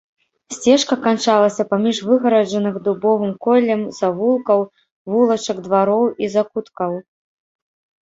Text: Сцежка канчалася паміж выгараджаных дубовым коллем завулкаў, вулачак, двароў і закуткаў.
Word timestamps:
Сцежка 0.53 0.95
канчалася 1.03 1.63
паміж 1.73 1.97
выгараджаных 2.13 2.81
дубовым 2.89 3.31
коллем 3.49 3.85
завулкаў, 4.01 4.67
вулачак, 5.15 5.57
двароў 5.71 6.03
і 6.27 6.35
закуткаў. 6.41 6.91